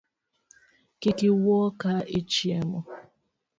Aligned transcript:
Kik 0.99 1.17
iwuo 1.29 1.67
ka 1.81 1.93
ichiemo 2.19 2.79